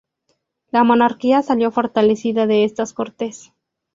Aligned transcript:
La 0.71 0.83
monarquía 0.83 1.43
salió 1.43 1.69
fortalecida 1.69 2.47
de 2.47 2.63
estas 2.63 2.91
Cortes. 2.91 3.53